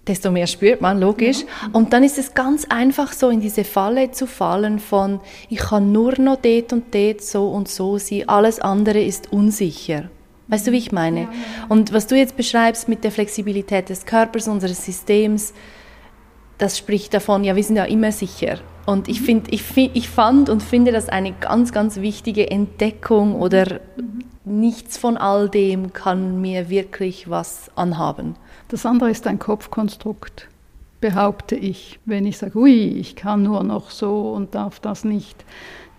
[0.08, 1.42] desto mehr spürt man, logisch.
[1.42, 1.70] Ja.
[1.72, 5.92] Und dann ist es ganz einfach so in diese Falle zu fallen von, ich kann
[5.92, 10.10] nur noch dort und dort so und so sein, alles andere ist unsicher.
[10.48, 11.22] Weißt du, wie ich meine?
[11.22, 11.66] Ja, ja.
[11.70, 15.54] Und was du jetzt beschreibst mit der Flexibilität des Körpers, unseres Systems,
[16.58, 18.60] das spricht davon, ja, wir sind ja immer sicher.
[18.86, 19.26] Und ich, mhm.
[19.26, 24.24] find, ich, ich fand und finde das eine ganz, ganz wichtige Entdeckung oder mhm.
[24.44, 28.36] nichts von all dem kann mir wirklich was anhaben.
[28.74, 30.48] Das andere ist ein Kopfkonstrukt,
[31.00, 32.00] behaupte ich.
[32.06, 35.46] Wenn ich sage, ui, ich kann nur noch so und darf das nicht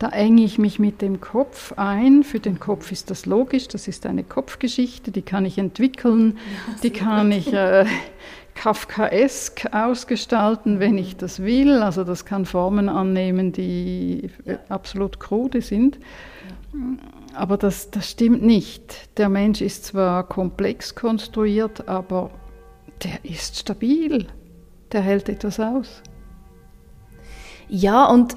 [0.00, 2.24] da enge ich mich mit dem Kopf ein.
[2.24, 6.36] Für den Kopf ist das logisch, das ist eine Kopfgeschichte, die kann ich entwickeln,
[6.82, 7.86] die kann ich äh,
[8.54, 11.80] Kafkaesk ausgestalten, wenn ich das will.
[11.82, 15.98] Also das kann Formen annehmen, die äh, absolut krude sind.
[17.32, 19.16] Aber das, das stimmt nicht.
[19.16, 22.30] Der Mensch ist zwar komplex konstruiert, aber
[23.04, 24.26] der ist stabil.
[24.92, 26.02] Der hält etwas aus.
[27.68, 28.36] Ja, und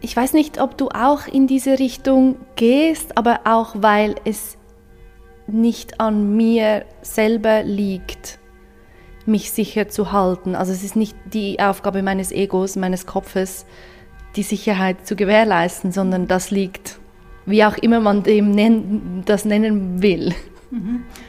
[0.00, 4.56] ich weiß nicht, ob du auch in diese Richtung gehst, aber auch weil es
[5.46, 8.38] nicht an mir selber liegt,
[9.26, 10.54] mich sicher zu halten.
[10.54, 13.66] Also es ist nicht die Aufgabe meines Egos, meines Kopfes,
[14.36, 16.98] die Sicherheit zu gewährleisten, sondern das liegt,
[17.46, 20.34] wie auch immer man dem das nennen will.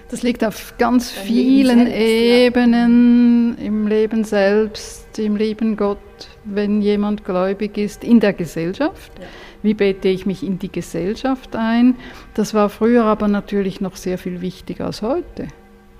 [0.09, 3.65] Das liegt auf ganz Dein vielen selbst, Ebenen ja.
[3.65, 5.97] im Leben selbst, im lieben Gott,
[6.43, 9.11] wenn jemand gläubig ist, in der Gesellschaft.
[9.17, 9.25] Ja.
[9.61, 11.95] Wie bete ich mich in die Gesellschaft ein?
[12.33, 15.47] Das war früher aber natürlich noch sehr viel wichtiger als heute.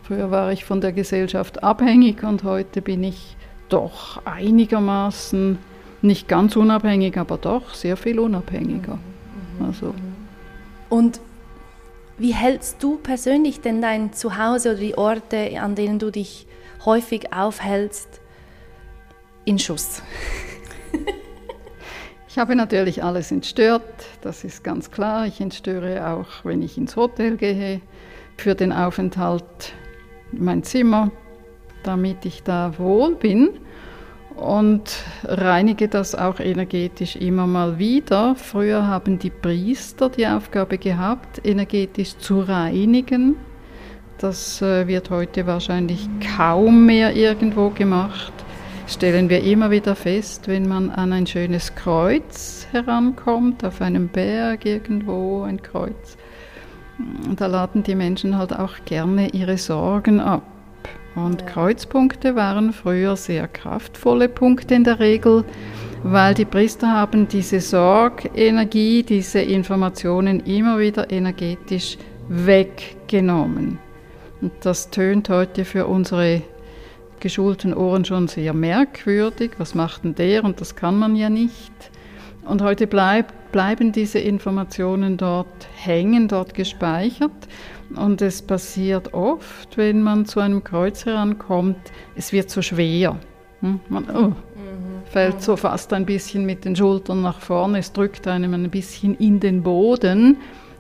[0.04, 3.38] Früher war ich von der Gesellschaft abhängig und heute bin ich
[3.70, 5.60] doch einigermaßen,
[6.02, 8.96] nicht ganz unabhängig, aber doch sehr viel unabhängiger.
[9.60, 9.66] Mhm.
[9.66, 9.94] Also.
[10.90, 11.20] Und
[12.20, 16.48] wie hältst du persönlich denn dein Zuhause oder die Orte, an denen du dich
[16.86, 18.22] häufig aufhältst,
[19.46, 20.04] in Schuss?
[22.28, 23.84] ich habe natürlich alles entstört,
[24.22, 25.26] das ist ganz klar.
[25.26, 27.82] Ich entstöre auch, wenn ich ins Hotel gehe,
[28.38, 29.74] für den Aufenthalt
[30.32, 31.12] mein Zimmer,
[31.84, 33.60] damit ich da wohl bin
[34.36, 38.36] und reinige das auch energetisch immer mal wieder.
[38.36, 43.36] Früher haben die Priester die Aufgabe gehabt, energetisch zu reinigen.
[44.18, 48.34] Das äh, wird heute wahrscheinlich kaum mehr irgendwo gemacht.
[48.88, 54.66] Stellen wir immer wieder fest, wenn man an ein schönes Kreuz herankommt, auf einem Berg
[54.66, 56.18] irgendwo ein Kreuz.
[57.36, 60.44] Da laden die Menschen halt auch gerne ihre Sorgen ab.
[61.26, 65.44] Und Kreuzpunkte waren früher sehr kraftvolle Punkte in der Regel.
[66.04, 71.98] weil die Priester haben diese Sorgenergie, diese Informationen immer wieder energetisch
[72.30, 73.80] weggenommen.
[74.42, 76.42] Und das tönt heute für unsere
[77.20, 79.52] geschulten Ohren schon sehr merkwürdig.
[79.58, 80.46] Was macht denn der?
[80.46, 81.74] Und das kann man ja nicht.
[82.46, 87.32] Und heute bleib, bleiben diese Informationen dort hängen, dort gespeichert.
[87.96, 91.78] Und es passiert oft, wenn man zu einem Kreuz herankommt,
[92.16, 93.18] es wird so schwer.
[93.62, 93.80] Hm?
[93.90, 94.36] Man oh, mhm.
[95.06, 99.16] fällt so fast ein bisschen mit den Schultern nach vorne, es drückt einem ein bisschen
[99.16, 100.38] in den Boden,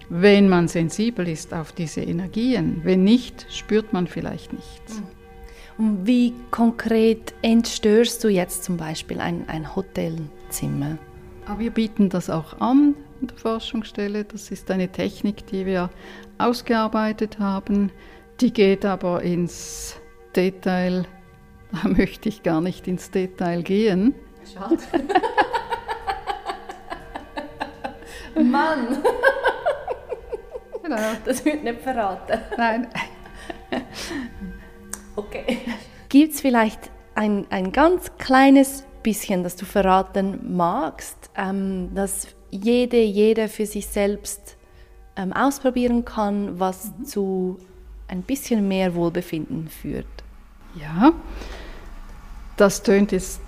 [0.10, 2.82] wenn man sensibel ist auf diese Energien.
[2.84, 4.99] Wenn nicht, spürt man vielleicht nichts.
[4.99, 5.20] Mhm.
[5.80, 10.97] Und wie konkret entstörst du jetzt zum Beispiel ein, ein Hotelzimmer?
[11.45, 14.26] Ah, wir bieten das auch an in der Forschungsstelle.
[14.26, 15.89] Das ist eine Technik, die wir
[16.40, 17.92] ausgearbeitet haben.
[18.42, 20.00] Die geht aber ins
[20.36, 21.06] Detail.
[21.72, 24.16] Da möchte ich gar nicht ins Detail gehen.
[24.52, 24.78] Schade.
[28.44, 29.04] Mann!
[30.82, 30.98] Genau.
[31.26, 32.40] Das wird nicht verraten.
[32.58, 32.88] Nein.
[35.16, 35.60] Okay.
[36.08, 43.02] Gibt es vielleicht ein, ein ganz kleines bisschen, das du verraten magst, ähm, dass jede,
[43.02, 44.58] jeder für sich selbst
[45.20, 47.05] ähm, ausprobieren kann, was mhm.
[47.05, 47.59] zu
[48.07, 50.05] ein bisschen mehr Wohlbefinden führt?
[50.76, 51.11] Ja,
[52.57, 53.41] das tönt jetzt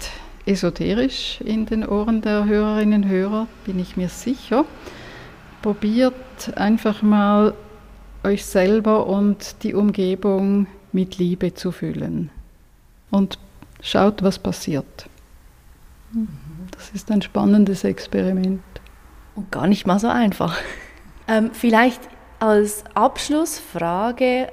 [0.46, 4.66] esoterisch in den Ohren der Hörerinnen und Hörer, bin ich mir sicher.
[5.62, 7.54] Probiert einfach mal
[8.24, 12.30] euch selber und die Umgebung mit Liebe zu füllen.
[13.12, 13.38] Und
[13.82, 15.08] schaut, was passiert.
[16.72, 18.62] Das ist ein spannendes Experiment.
[19.36, 20.58] Und gar nicht mal so einfach.
[21.32, 22.02] Ähm, vielleicht
[22.40, 24.52] als Abschlussfrage,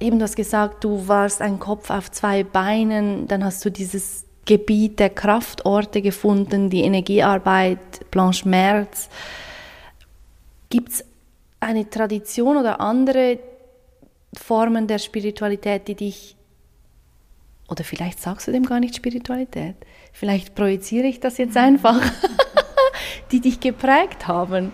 [0.00, 4.24] eben du hast gesagt, du warst ein Kopf auf zwei Beinen, dann hast du dieses
[4.46, 9.10] Gebiet der Kraftorte gefunden, die Energiearbeit, Blanche Merz.
[10.70, 11.04] Gibt es
[11.60, 13.38] eine Tradition oder andere
[14.34, 16.36] Formen der Spiritualität, die dich,
[17.68, 19.76] oder vielleicht sagst du dem gar nicht Spiritualität,
[20.12, 22.00] vielleicht projiziere ich das jetzt einfach,
[23.30, 24.72] die dich geprägt haben?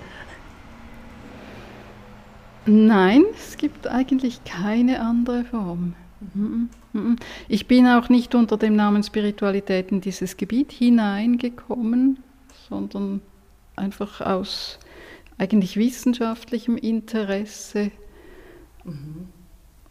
[2.66, 5.94] Nein, es gibt eigentlich keine andere Form.
[6.34, 7.16] Mhm, mhm.
[7.48, 12.18] Ich bin auch nicht unter dem Namen Spiritualität in dieses Gebiet hineingekommen,
[12.68, 13.22] sondern
[13.76, 14.78] einfach aus
[15.38, 17.90] eigentlich wissenschaftlichem Interesse.
[18.84, 19.28] Mhm.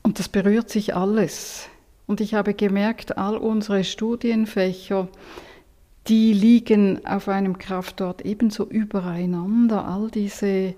[0.03, 1.67] Und das berührt sich alles.
[2.05, 5.07] Und ich habe gemerkt, all unsere Studienfächer,
[6.07, 9.87] die liegen auf einem Kraftort ebenso übereinander.
[9.87, 10.73] All diese,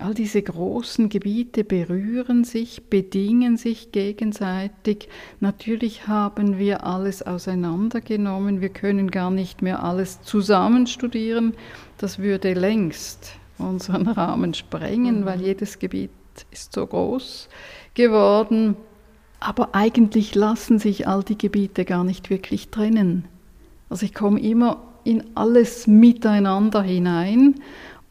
[0.00, 5.08] all diese großen Gebiete berühren sich, bedingen sich gegenseitig.
[5.40, 8.60] Natürlich haben wir alles auseinandergenommen.
[8.60, 11.54] Wir können gar nicht mehr alles zusammen studieren.
[11.98, 16.10] Das würde längst unseren Rahmen sprengen, weil jedes Gebiet
[16.50, 17.48] ist so groß
[17.94, 18.76] geworden.
[19.40, 23.24] Aber eigentlich lassen sich all die Gebiete gar nicht wirklich trennen.
[23.90, 27.56] Also ich komme immer in alles miteinander hinein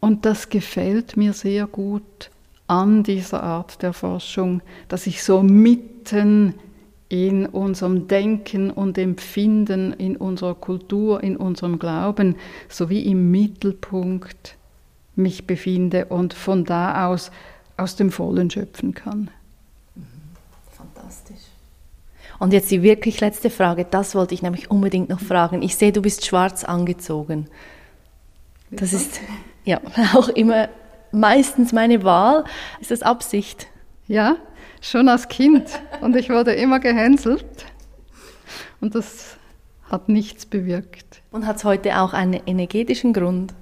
[0.02, 2.30] und das gefällt mir sehr gut
[2.68, 6.56] an dieser Art der Forschung, dass ich so mitten
[7.08, 12.36] in unserem Denken und Empfinden, in unserer Kultur, in unserem Glauben,
[12.68, 14.58] sowie im Mittelpunkt
[15.16, 17.32] mich befinde und von da aus
[17.82, 19.30] aus dem Vollen schöpfen kann.
[20.72, 21.38] Fantastisch.
[22.40, 25.62] Und jetzt die wirklich letzte Frage, das wollte ich nämlich unbedingt noch fragen.
[25.62, 27.48] Ich sehe, du bist schwarz angezogen.
[28.70, 29.20] Das ist
[29.66, 29.80] ja
[30.14, 30.70] auch immer
[31.12, 32.44] meistens meine Wahl.
[32.80, 33.68] Ist das Absicht?
[34.08, 34.38] Ja,
[34.82, 35.66] schon als Kind.
[36.02, 37.46] Und ich wurde immer gehänselt.
[38.80, 39.38] Und das
[39.90, 41.22] hat nichts bewirkt.
[41.32, 43.54] Und hat es heute auch einen energetischen Grund?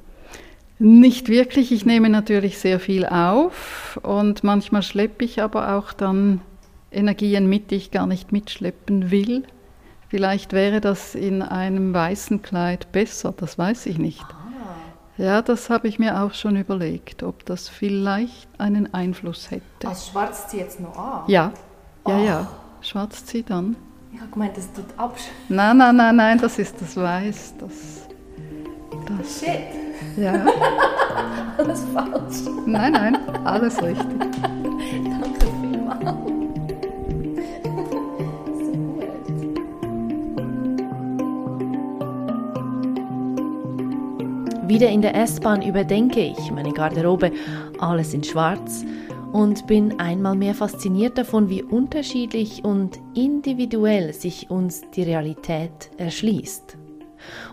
[0.78, 1.72] Nicht wirklich.
[1.72, 6.40] Ich nehme natürlich sehr viel auf und manchmal schleppe ich aber auch dann
[6.92, 9.44] Energien mit, die ich gar nicht mitschleppen will.
[10.08, 14.26] Vielleicht wäre das in einem weißen Kleid besser, das weiß ich nicht.
[15.20, 15.24] Ah.
[15.24, 19.88] Ja, das habe ich mir auch schon überlegt, ob das vielleicht einen Einfluss hätte.
[19.88, 21.24] Als schwarz zieht jetzt noch an?
[21.28, 21.52] Ja,
[22.08, 22.26] ja, oh.
[22.26, 22.48] ja.
[22.82, 23.76] Schwarz zieht an.
[24.14, 25.24] Ich habe gemeint, das tut absch.
[25.50, 27.54] Nein, nein, nein, nein, das ist das Weiß.
[27.60, 28.08] Das,
[29.18, 29.60] das, Shit.
[30.18, 30.34] Ja.
[31.58, 32.50] alles falsch.
[32.66, 34.08] Nein, nein, alles richtig.
[44.80, 47.34] Wieder in der S-Bahn überdenke ich meine Garderobe,
[47.80, 48.86] alles in Schwarz
[49.34, 56.78] und bin einmal mehr fasziniert davon, wie unterschiedlich und individuell sich uns die Realität erschließt.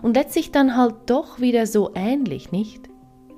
[0.03, 2.89] Und letztlich dann halt doch wieder so ähnlich, nicht?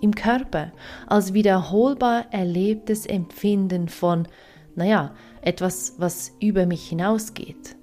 [0.02, 0.70] Im Körper,
[1.06, 4.28] als wiederholbar erlebtes Empfinden von,
[4.76, 7.74] naja, etwas, was über mich hinausgeht.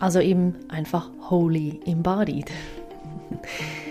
[0.00, 2.50] Also eben einfach wholly embodied.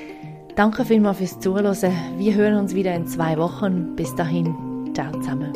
[0.58, 1.78] Danke vielmals fürs Zuhören.
[2.18, 3.96] Wir hören uns wieder in zwei Wochen.
[3.96, 5.54] Bis dahin, ciao zusammen.